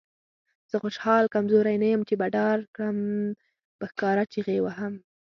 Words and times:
زه 0.69 0.75
خوشحال 0.83 1.23
کمزوری 1.33 1.75
نه 1.83 1.87
یم 1.93 2.01
چې 2.09 2.15
به 2.19 2.27
ډار 2.35 2.57
کړم. 2.75 2.97
په 3.79 3.85
ښکاره 3.91 4.23
چیغې 4.33 4.57
وهم. 4.61 4.93